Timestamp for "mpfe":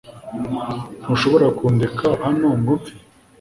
2.81-2.93